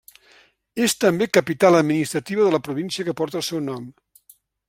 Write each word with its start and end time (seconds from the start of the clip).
És 0.85 0.95
també 1.03 1.27
capital 1.39 1.77
administrativa 1.81 2.47
de 2.49 2.55
la 2.57 2.63
província 2.69 3.07
que 3.09 3.17
porta 3.23 3.41
el 3.43 3.47
seu 3.51 3.65
nom. 3.69 3.85